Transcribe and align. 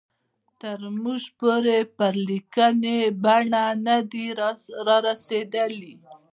تر 0.61 0.79
موږ 1.03 1.21
پورې 1.39 1.77
په 1.97 2.07
لیکلې 2.27 2.99
بڼه 3.23 3.65
نه 3.85 3.97
دي 4.11 4.25
را 4.87 4.97
رسېدلي. 5.07 5.93